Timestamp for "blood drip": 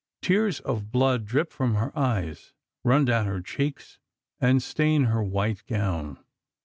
0.91-1.51